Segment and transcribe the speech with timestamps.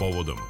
[0.00, 0.40] povodom.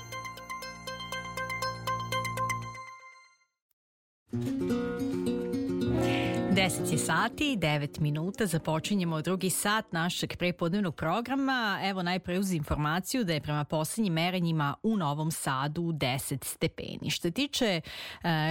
[6.61, 8.47] 10 je sati i 9 minuta.
[8.47, 11.81] Započinjemo drugi sat našeg prepodnevnog programa.
[11.85, 17.11] Evo najpre uz informaciju da je prema poslednjim merenjima u Novom Sadu 10 stepeni.
[17.11, 17.81] Što tiče e,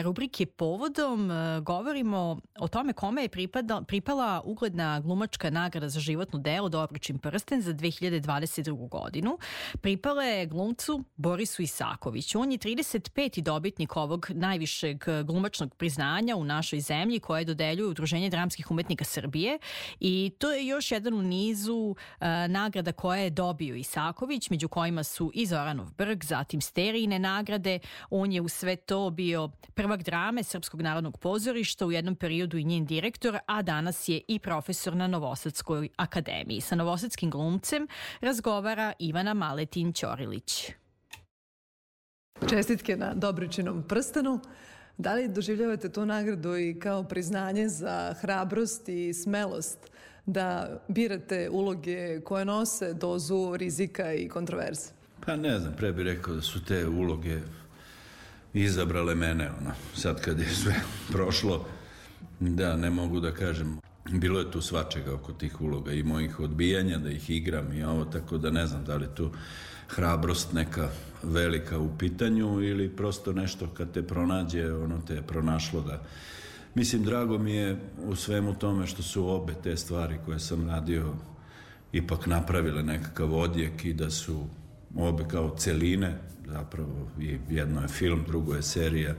[0.04, 6.40] rubrike Povodom, e, govorimo o tome kome je pripada, pripala ugledna glumačka nagrada za životno
[6.40, 8.90] delo Dobročin prsten za 2022.
[8.90, 9.38] godinu.
[9.82, 12.40] Pripala je glumcu Borisu Isakoviću.
[12.40, 13.42] On je 35.
[13.42, 19.60] dobitnik ovog najvišeg glumačnog priznanja u našoj zemlji koje dodeljuju Udruženje dramskih umetnika Srbije
[20.00, 21.96] i to je još jedan u nizu uh,
[22.48, 27.80] nagrada koje je dobio Isaković, među kojima su i Zoranov Brg, zatim Sterijine nagrade.
[28.10, 32.64] On je u sve to bio prvak drame Srpskog narodnog pozorišta, u jednom periodu i
[32.64, 36.62] njen direktor, a danas je i profesor na Novosadskoj akademiji.
[36.62, 37.88] Sa novosadskim glumcem
[38.22, 40.72] razgovara Ivana Maletin Ćorilić.
[42.50, 44.42] Čestitke na Dobričinom prstenu.
[45.00, 49.80] Da li doživljavate tu nagradu i kao priznanje za hrabrost i smelost
[50.26, 54.90] da birate uloge koje nose dozu rizika i kontroverze?
[55.26, 57.38] Pa ne znam, pre bih rekao da su te uloge
[58.54, 60.76] izabrale mene, ono, sad kad je sve
[61.12, 61.66] prošlo,
[62.40, 63.80] da, ne mogu da kažem,
[64.12, 68.06] bilo je tu svačega oko tih uloga i mojih odbijanja da ih igram i ovo,
[68.06, 69.32] tako da ne znam da li tu
[69.88, 70.90] hrabrost neka
[71.24, 76.02] velika u pitanju ili prosto nešto kad te pronađe, ono te je pronašlo da
[76.76, 81.14] Mislim, drago mi je u svemu tome što su obe te stvari koje sam radio
[81.92, 84.48] ipak napravile nekakav odjek i da su
[84.96, 89.16] obe kao celine, zapravo i jedno je film, drugo je serija,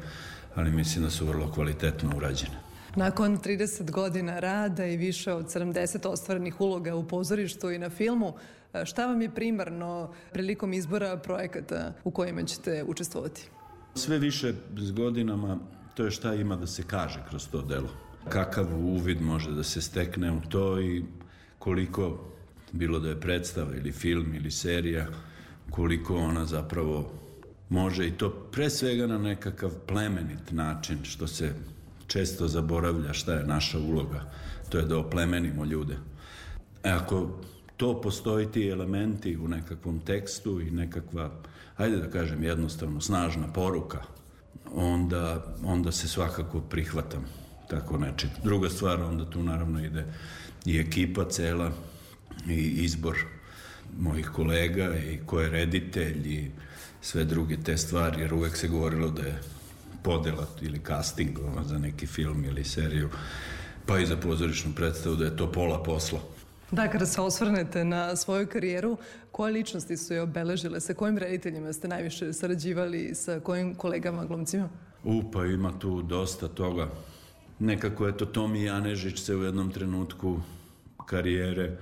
[0.55, 2.70] ali mislim da su vrlo kvalitetno urađene.
[2.97, 8.35] Nakon 30 godina rada i više od 70 ostvarenih uloga u pozorištu i na filmu,
[8.85, 13.49] šta vam je primarno prilikom izbora projekata u kojima ćete učestvovati?
[13.95, 15.59] Sve više s godinama
[15.95, 17.89] to je šta ima da se kaže kroz to delo.
[18.29, 21.05] Kakav uvid može da se stekne u to i
[21.59, 22.33] koliko,
[22.73, 25.07] bilo da je predstava ili film ili serija,
[25.71, 27.13] koliko ona zapravo
[27.69, 31.55] može i to pre svega na nekakav plemenit način, što se
[32.11, 34.33] često zaboravlja šta je naša uloga.
[34.69, 35.97] To je da oplemenimo ljude.
[36.85, 37.41] E ako
[37.77, 41.31] to postoji ti elementi u nekakvom tekstu i nekakva,
[41.77, 44.03] hajde da kažem jednostavno, snažna poruka,
[44.75, 47.25] onda, onda se svakako prihvatam
[47.69, 48.31] tako nečeg.
[48.45, 50.05] Druga stvar, onda tu naravno ide
[50.65, 51.73] i ekipa cela
[52.49, 53.17] i izbor
[53.99, 56.51] mojih kolega i ko je reditelj i
[57.01, 59.41] sve druge te stvari, jer uvek se govorilo da je
[60.03, 63.09] podela ili casting za neki film ili seriju,
[63.87, 66.21] pa i za pozorišnu predstavu da je to pola posla.
[66.71, 68.97] Da, kada se osvrnete na svoju karijeru,
[69.33, 70.81] koje ličnosti su je obeležile?
[70.81, 73.15] Sa kojim rediteljima ste najviše sarađivali?
[73.15, 74.69] Sa kojim kolegama, glumcima?
[75.05, 76.89] U, pa ima tu dosta toga.
[77.59, 80.41] Nekako je to Tomi Janežić se u jednom trenutku
[81.07, 81.77] karijere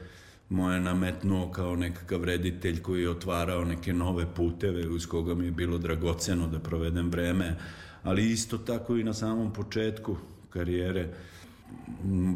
[0.48, 5.50] moje nametnuo kao nekakav reditelj koji je otvarao neke nove puteve uz koga mi je
[5.50, 7.56] bilo dragoceno da provedem vreme,
[8.02, 10.16] ali isto tako i na samom početku
[10.50, 11.08] karijere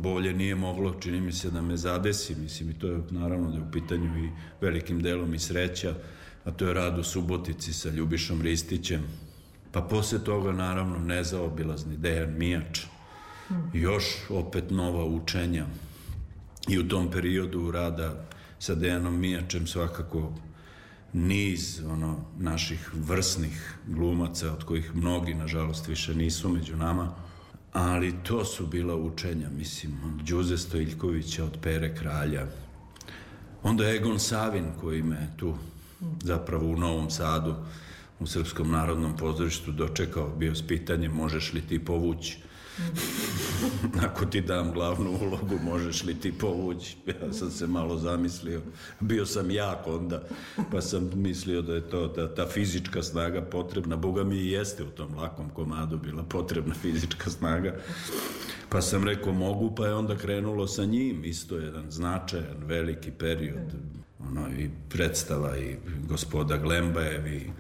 [0.01, 3.57] bolje nije moglo, čini mi se da me zadesi, mislim i to je naravno da
[3.57, 4.31] je u pitanju i
[4.61, 5.95] velikim delom i sreća,
[6.45, 9.03] a to je rad u Subotici sa Ljubišom Ristićem,
[9.73, 12.81] pa posle toga naravno nezaobilazni Dejan Mijač,
[13.75, 15.67] i još opet nova učenja.
[16.69, 18.25] I u tom periodu rada
[18.59, 20.33] sa Dejanom Mijačem svakako
[21.13, 27.15] niz ono naših vrsnih glumaca od kojih mnogi nažalost više nisu među nama
[27.73, 32.47] ali to su bila učenja mislim od Đuze Stojiljkovića od Pere Kralja.
[33.63, 35.55] Onda Egon Savin koji me tu
[36.23, 37.55] zapravo u Novom Sadu
[38.21, 42.39] u Srpskom narodnom pozorištu dočekao bio s pitanjem možeš li ti povući
[44.07, 46.97] Ako ti dam glavnu ulogu, možeš li ti povući?
[47.07, 48.61] Ja sam se malo zamislio.
[49.01, 50.23] Bio sam jak onda,
[50.71, 53.97] pa sam mislio da je to da ta fizička snaga potrebna.
[53.97, 57.77] Boga mi i jeste u tom lakom komadu bila potrebna fizička snaga.
[58.69, 61.25] Pa sam rekao mogu, pa je onda krenulo sa njim.
[61.25, 63.73] Isto jedan značajan, veliki period.
[64.19, 65.77] Ono, i predstava i
[66.09, 67.51] gospoda Glembajev i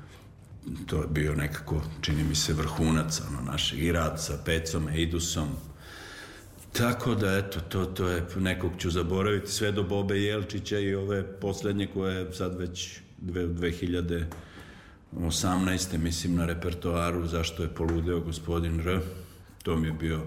[0.87, 5.49] to je bio nekako, čini mi se, vrhunac ono, našeg i rad sa Pecom, Eidusom.
[6.73, 11.41] Tako da, eto, to, to je, nekog ću zaboraviti, sve do Bobe Jelčića i ove
[11.41, 15.99] poslednje koje je sad već 2018.
[15.99, 19.00] mislim na repertoaru zašto je poludeo gospodin R.
[19.62, 20.20] To mi je bio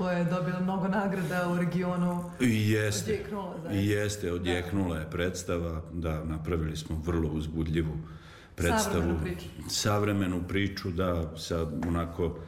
[0.00, 2.30] koja je dobila mnogo nagrada u regionu.
[2.40, 7.96] Jeste, odjeknula, jeste, odjeknula je predstava, da, napravili smo vrlo uzbudljivu
[8.54, 9.02] predstavu.
[9.02, 9.46] Savremenu priču.
[9.68, 12.38] Savremenu priču, da, sa onako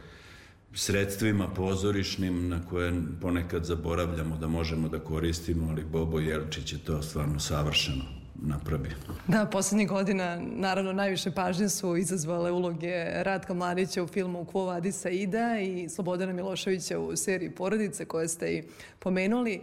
[0.75, 7.03] sredstvima pozorišnim na koje ponekad zaboravljamo da možemo da koristimo, ali Bobo Jelčić je to
[7.03, 8.05] stvarno savršeno
[8.35, 8.91] napravi.
[9.29, 14.93] Da, poslednjih godina naravno najviše pažnje su izazvale uloge Ratka Mladića u filmu Kvo vadi
[14.93, 18.63] Saida i Slobodana Miloševića u seriji Porodice koje ste i
[18.99, 19.61] pomenuli.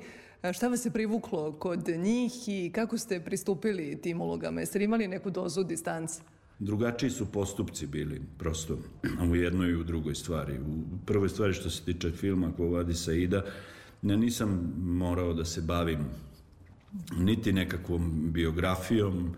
[0.54, 4.60] Šta vas je privuklo kod njih i kako ste pristupili tim ulogama?
[4.60, 6.22] Jeste li imali neku dozu distance?
[6.60, 8.78] Drugačiji su postupci bili, prosto,
[9.32, 10.60] u jednoj i u drugoj stvari.
[10.60, 13.44] U prvoj stvari što se tiče filma Ko vadi Saida,
[14.02, 16.06] ja nisam morao da se bavim
[17.18, 19.36] niti nekakvom biografijom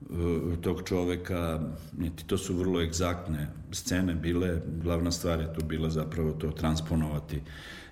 [0.00, 1.60] uh, tog čoveka,
[1.98, 7.40] niti to su vrlo egzaktne scene bile, glavna stvar je tu bila zapravo to transponovati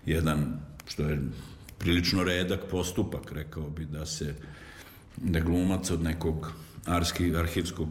[0.05, 1.19] jedan, što je
[1.79, 4.35] prilično redak postupak, rekao bi, da se
[5.17, 6.53] da glumac od nekog
[6.85, 7.89] arski, arhivskog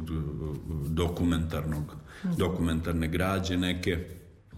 [0.87, 1.95] dokumentarnog,
[2.37, 4.07] dokumentarne građe neke,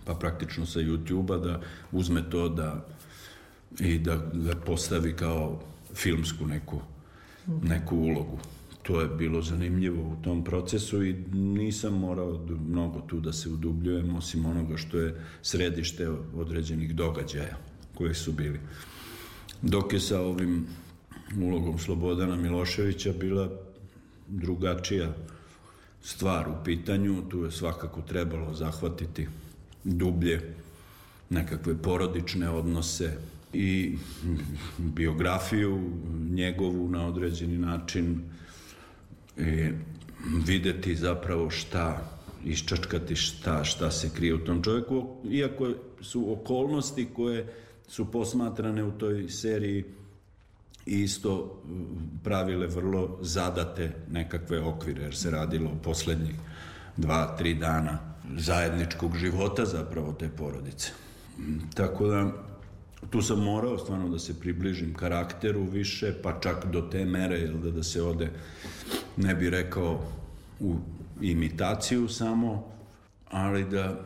[0.06, 2.86] pa praktično sa YouTube-a da uzme to da
[3.80, 5.60] i da ga postavi kao
[5.94, 6.82] filmsku neku,
[7.64, 8.40] neku ulogu.
[8.84, 14.16] To je bilo zanimljivo u tom procesu i nisam morao mnogo tu da se udubljujem,
[14.16, 17.58] osim onoga što je središte određenih događaja
[17.94, 18.60] koji su bili.
[19.62, 20.68] Dok je sa ovim
[21.42, 23.50] ulogom Slobodana Miloševića bila
[24.28, 25.14] drugačija
[26.02, 29.28] stvar u pitanju, tu je svakako trebalo zahvatiti
[29.84, 30.54] dublje
[31.30, 33.18] nekakve porodične odnose,
[33.54, 33.98] i
[34.78, 35.90] biografiju
[36.30, 38.22] njegovu na određeni način
[39.38, 39.72] i
[40.46, 42.12] videti zapravo šta
[42.46, 45.70] iščačkati šta, šta se krije u tom čovjeku, iako
[46.02, 47.54] su okolnosti koje
[47.88, 49.86] su posmatrane u toj seriji
[50.86, 51.62] isto
[52.24, 56.36] pravile vrlo zadate nekakve okvire, jer se radilo o poslednjih
[56.98, 58.00] dva, tri dana
[58.38, 60.92] zajedničkog života zapravo te porodice.
[61.74, 62.32] Tako da
[63.10, 67.58] tu sam morao stvarno da se približim karakteru više, pa čak do te mere jel,
[67.58, 68.30] da, da se ode,
[69.18, 70.04] ne bi rekao
[70.60, 70.76] u
[71.22, 72.64] imitaciju samo,
[73.30, 74.00] ali da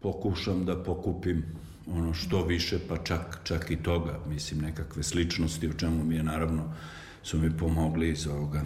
[0.00, 1.44] pokušam da pokupim
[1.86, 6.22] ono što više, pa čak, čak i toga, mislim, nekakve sličnosti, o čemu mi je
[6.22, 6.74] naravno,
[7.22, 8.62] su mi pomogli iz ovoga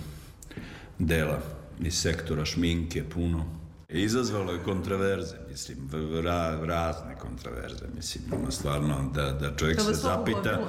[0.98, 1.42] dela,
[1.80, 5.78] iz sektora šminke puno, Izazvalo je kontraverze, mislim,
[6.22, 10.60] ra, razne kontraverze, mislim, ono stvarno da, da čovjek se zapita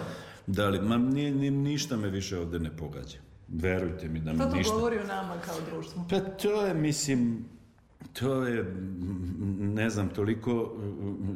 [0.47, 3.17] da li, ma ni, ni, ništa me više ovde ne pogađa.
[3.47, 4.63] Verujte mi da mi ništa...
[4.63, 6.05] Što to govori o nama kao društvo?
[6.09, 7.45] Pa to je, mislim,
[8.13, 8.75] to je,
[9.59, 10.77] ne znam, toliko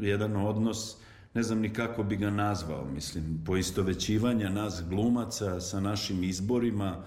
[0.02, 0.98] jedan odnos,
[1.34, 7.04] ne znam ni kako bi ga nazvao, mislim, poistovećivanja nas glumaca sa našim izborima,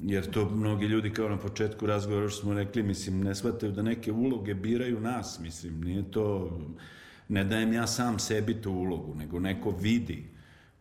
[0.00, 3.82] jer to mnogi ljudi kao na početku razgovora što smo rekli, mislim, ne shvataju da
[3.82, 6.58] neke uloge biraju nas, mislim, nije to,
[7.28, 10.24] ne dajem ja sam sebi tu ulogu, nego neko vidi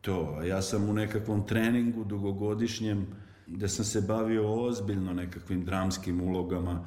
[0.02, 3.08] to, ja sam u nekakvom treningu dugogodišnjem,
[3.48, 6.86] gde sam se bavio ozbiljno nekakvim dramskim ulogama,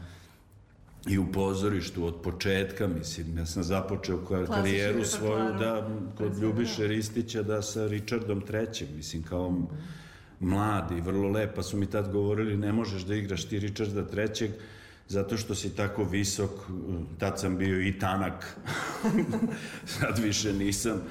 [1.08, 5.88] i u pozorištu od početka, mislim, ja sam započeo karijeru svoju da,
[6.18, 10.02] kod Ljubiše Ristića da sa Richardom III, mislim, kao mm -hmm
[10.42, 14.50] mladi, vrlo lepa su mi tad govorili ne možeš da igraš ti Richarda trećeg
[15.08, 16.50] zato što si tako visok,
[17.18, 18.56] tad sam bio i tanak,
[19.98, 21.02] sad više nisam,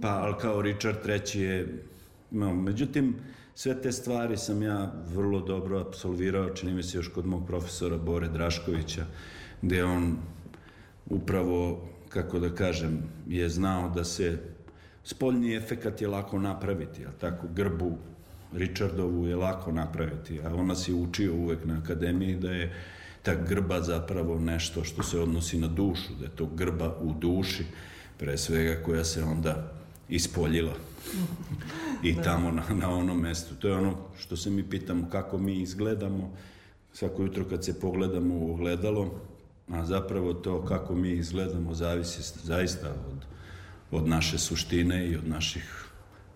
[0.00, 1.84] pa ali kao Richard treći je,
[2.30, 3.14] no, međutim,
[3.54, 7.96] sve te stvari sam ja vrlo dobro absolvirao, čini mi se još kod mog profesora
[7.96, 9.04] Bore Draškovića,
[9.62, 10.16] gde on
[11.06, 14.38] upravo, kako da kažem, je znao da se
[15.04, 17.46] spoljni efekat je lako napraviti, a tako?
[17.54, 17.98] Grbu
[18.52, 22.72] Richardovu je lako napraviti, a on nas je učio uvek na akademiji da je
[23.22, 27.64] ta grba zapravo nešto što se odnosi na dušu, da je to grba u duši,
[28.18, 29.72] pre svega koja se onda
[30.08, 30.74] ispoljila
[32.02, 32.22] i da.
[32.22, 33.54] tamo na, na onom mestu.
[33.54, 36.30] To je ono što se mi pitamo kako mi izgledamo,
[36.92, 39.20] svako jutro kad se pogledamo u ogledalo,
[39.68, 43.24] a zapravo to kako mi izgledamo zavisi zaista od,
[43.90, 45.84] od naše suštine i od naših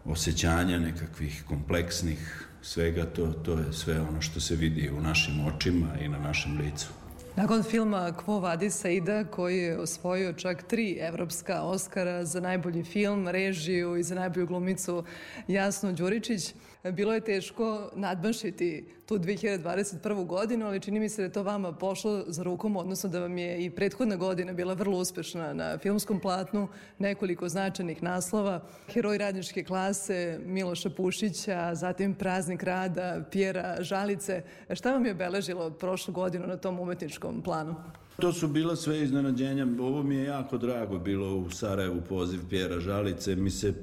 [0.04, 5.98] osjećanja nekakvih kompleksnih, svega to, to je sve ono što se vidi u našim očima
[6.00, 6.88] i na našem licu.
[7.36, 13.28] Nakon filma Kvo vadi Saida, koji je osvojio čak tri evropska Oscara za najbolji film,
[13.28, 15.04] režiju i za najbolju glumicu
[15.48, 16.54] Jasnu Đuričić,
[16.92, 20.26] bilo je teško nadmašiti tu 2021.
[20.26, 23.38] godinu, ali čini mi se da je to vama pošlo za rukom, odnosno da vam
[23.38, 29.64] je i prethodna godina bila vrlo uspešna na filmskom platnu, nekoliko značajnih naslova, heroj radničke
[29.64, 34.42] klase Miloša Pušića, zatim Praznik rada, Pjera Žalice.
[34.74, 37.74] Šta vam je obeležilo prošlu godinu na tom umetničkom planu?
[38.20, 39.66] To su bila sve iznenađenja.
[39.80, 43.36] Ovo mi je jako drago bilo u Sarajevu poziv Pjera Žalice.
[43.36, 43.74] Mi se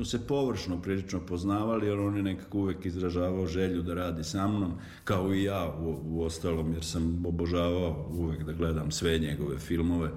[0.00, 4.48] smo se površno prilično poznavali, ali on je nekako uvek izražavao želju da radi sa
[4.48, 4.72] mnom,
[5.04, 10.10] kao i ja u, u ostalom, jer sam obožavao uvek da gledam sve njegove filmove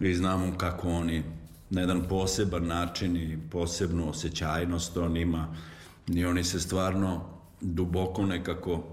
[0.00, 1.22] i znamo kako oni
[1.70, 5.54] na jedan poseban način i posebnu osjećajnost on ima.
[6.06, 7.24] I oni se stvarno
[7.60, 8.84] duboko nekako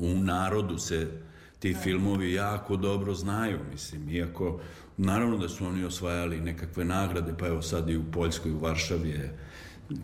[0.00, 1.22] u narodu se
[1.62, 4.60] ti filmovi jako dobro znaju, mislim, iako
[4.96, 9.08] naravno da su oni osvajali nekakve nagrade, pa evo sad i u Poljskoj, u Varšavi
[9.08, 9.38] je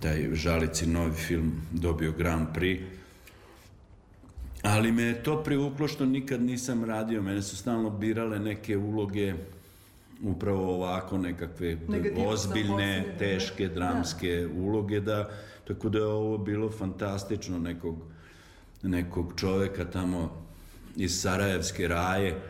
[0.01, 2.83] taj Žalici novi film dobio Grand Prix,
[4.63, 9.35] ali me je to privuklo što nikad nisam radio, mene su stalno birale neke uloge
[10.23, 13.19] upravo ovako nekakve Negativno ozbiljne, da.
[13.19, 14.61] teške, dramske da.
[14.61, 15.31] uloge, da,
[15.69, 17.97] tako da je ovo bilo fantastično nekog,
[18.83, 20.48] nekog čoveka tamo
[20.97, 22.41] iz Sarajevske raje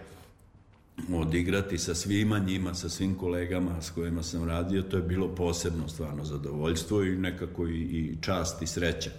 [1.12, 5.88] odigrati sa svima njima, sa svim kolegama s kojima sam radio, to je bilo posebno
[5.88, 9.10] stvarno zadovoljstvo i nekako i, i čast i sreća.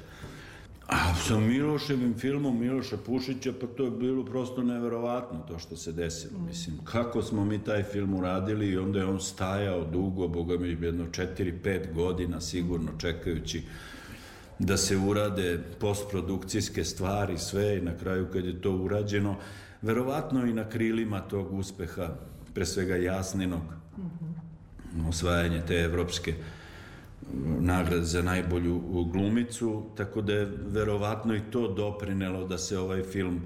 [0.88, 5.92] A sa Miloševim filmom Miloša Pušića, pa to je bilo prosto neverovatno to što se
[5.92, 6.40] desilo.
[6.40, 10.78] Mislim, kako smo mi taj film uradili i onda je on stajao dugo, boga mi
[10.82, 13.64] jedno 4-5 godina sigurno čekajući
[14.60, 19.36] da se urade postprodukcijske stvari, sve i na kraju kad je to urađeno,
[19.82, 22.10] verovatno i na krilima tog uspeha,
[22.54, 23.62] pre svega jasninog,
[23.98, 25.10] mm -hmm.
[25.10, 26.34] osvajanje te evropske
[27.60, 28.82] nagrade za najbolju
[29.14, 33.42] glumicu, tako da je verovatno i to doprinelo da se ovaj film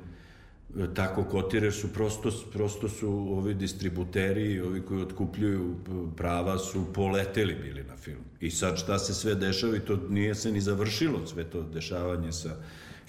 [0.94, 5.76] tako kotire su prosto, prosto su ovi distributeri, ovi koji otkupljuju
[6.18, 8.24] prava su poleteli bili na film.
[8.40, 12.32] I sad šta se sve dešava i to nije se ni završilo sve to dešavanje
[12.32, 12.56] sa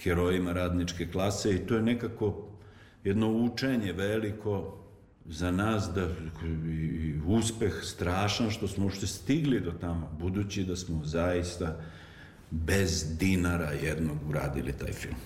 [0.02, 2.49] herojima radničke klase i to je nekako
[3.04, 4.78] jedno učenje veliko
[5.26, 6.09] za nas da
[6.68, 11.80] i uspeh strašan što smo ušte stigli do tamo, budući da smo zaista
[12.50, 15.16] bez dinara jednog uradili taj film.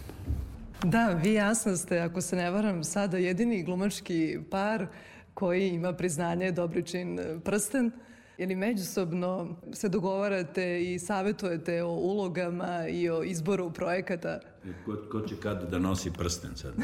[0.84, 4.86] Da, vi jasno ste, ako se ne varam, sada jedini glumački par
[5.34, 7.90] koji ima priznanje Dobričin prsten.
[8.38, 14.40] Ili međusobno se dogovarate i savetujete o ulogama i o izboru projekata?
[14.84, 16.74] Ko, ko će kada da nosi prsten sad?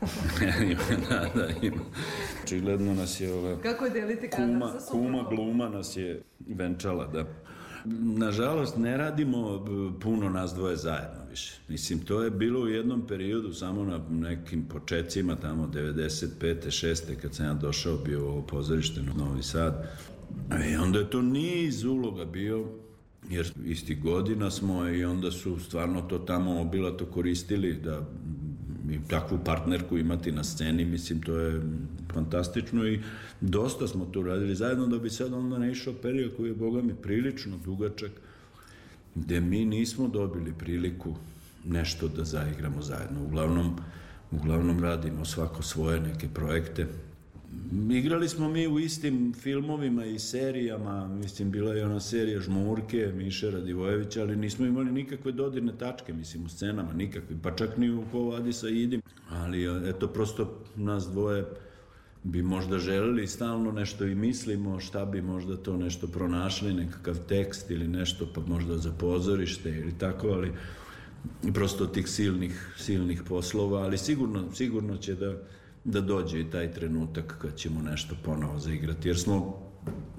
[1.10, 1.82] da, da, ima.
[2.44, 3.60] Očigledno nas je ova...
[3.60, 7.24] Kako je deliti kadar kuma, sa Kuma gluma nas je venčala, da.
[8.16, 9.64] Nažalost, ne radimo
[10.00, 11.52] puno nas dvoje zajedno više.
[11.68, 16.26] Mislim, to je bilo u jednom periodu, samo na nekim početcima, tamo 95.
[16.40, 17.16] 6.
[17.22, 19.88] kad sam ja došao, bio ovo pozorište na Novi Sad.
[20.72, 22.68] I onda je to niz uloga bio,
[23.30, 28.06] jer isti godina smo i onda su stvarno to tamo obilato koristili da
[28.90, 31.62] i takvu partnerku imati na sceni, mislim, to je
[32.12, 33.00] fantastično i
[33.40, 36.82] dosta smo to radili zajedno da bi sad onda ne išao period koji je, boga
[36.82, 38.10] mi, prilično dugačak,
[39.14, 41.14] gde mi nismo dobili priliku
[41.64, 43.24] nešto da zaigramo zajedno.
[43.24, 43.76] Uglavnom,
[44.30, 46.86] uglavnom radimo svako svoje neke projekte.
[47.90, 53.50] Igrali smo mi u istim filmovima i serijama, mislim, bila je ona serija Žmurke, Miše
[53.50, 58.04] Radivojevića, ali nismo imali nikakve dodirne tačke, mislim, u scenama, nikakve, pa čak ni u
[58.12, 59.02] Kovadi sa Idim.
[59.30, 61.44] Ali, eto, prosto nas dvoje
[62.24, 67.70] bi možda želeli stalno nešto i mislimo šta bi možda to nešto pronašli, nekakav tekst
[67.70, 70.52] ili nešto pa možda za pozorište ili tako, ali
[71.54, 75.34] prosto tih silnih, silnih poslova, ali sigurno, sigurno će da,
[75.84, 79.62] da dođe i taj trenutak kad ćemo nešto ponovo zaigrati, jer smo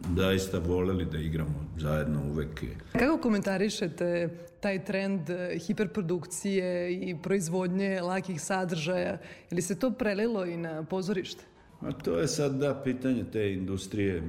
[0.09, 2.63] daista voleli da igramo zajedno uvek.
[2.91, 4.29] Kako komentarišete
[4.59, 5.21] taj trend
[5.67, 9.17] hiperprodukcije i proizvodnje lakih sadržaja?
[9.51, 11.52] Ili se to prelilo i na pozorište?
[11.85, 14.23] A to je sad da pitanje te industrije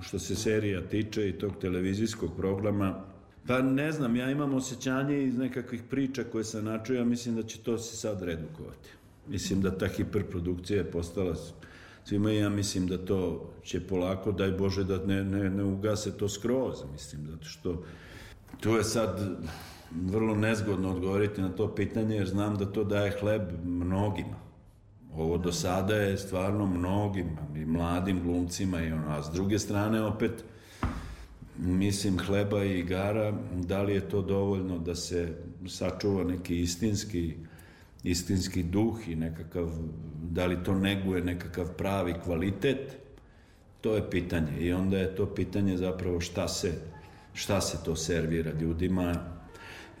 [0.00, 3.04] što se serija tiče i tog televizijskog programa.
[3.46, 7.42] Pa ne znam, ja imam osjećanje iz nekakvih priča koje sam načuo, ja mislim da
[7.42, 8.88] će to se sad redukovati.
[9.28, 11.36] Mislim da ta hiperprodukcija je postala
[12.04, 16.28] svima ja mislim da to će polako, daj Bože da ne, ne, ne ugase to
[16.28, 17.84] skroz, mislim, zato što
[18.60, 19.38] to je sad
[19.90, 24.45] vrlo nezgodno odgovoriti na to pitanje, jer znam da to daje hleb mnogima.
[25.16, 30.02] Ovo do sada je stvarno mnogim i mladim glumcima i ono, a s druge strane
[30.02, 30.44] opet
[31.58, 37.34] mislim, hleba i igara, da li je to dovoljno da se sačuva neki istinski
[38.06, 39.70] istinski duh i nekakav,
[40.30, 42.96] da li to neguje nekakav pravi kvalitet,
[43.80, 44.60] to je pitanje.
[44.60, 46.72] I onda je to pitanje zapravo šta se,
[47.34, 49.14] šta se to servira ljudima.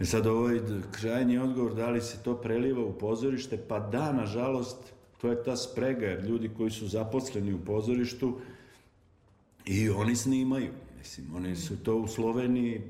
[0.00, 3.56] I sad ovaj krajnji odgovor, da li se to preliva u pozorište?
[3.68, 4.76] Pa da, nažalost,
[5.20, 8.38] to je ta sprega, jer ljudi koji su zaposleni u pozorištu
[9.66, 10.72] i oni snimaju.
[10.98, 12.82] Mislim, oni su to u Sloveniji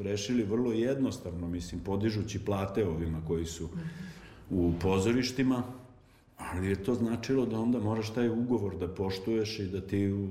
[0.00, 3.68] rešili vrlo jednostavno, mislim, podižući plate ovima koji su
[4.50, 5.62] u pozorištima,
[6.36, 10.28] ali je to značilo da onda moraš taj ugovor da poštuješ i da ti u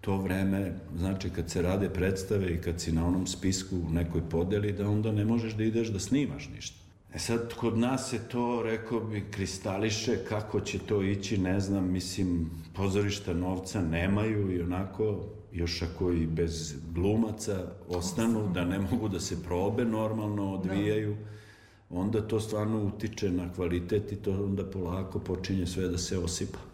[0.00, 4.22] to vreme, znači kad se rade predstave i kad si na onom spisku u nekoj
[4.30, 6.76] podeli, da onda ne možeš da ideš da snimaš ništa.
[7.14, 11.92] E sad, kod nas se to, rekao bi, kristališe, kako će to ići, ne znam,
[11.92, 19.08] mislim, pozorišta novca nemaju i onako, još ako i bez glumaca ostanu, da ne mogu
[19.08, 21.16] da se probe normalno odvijaju,
[21.90, 26.69] onda to stvarno utiče na kvalitet i to onda polako počinje sve da se osipa.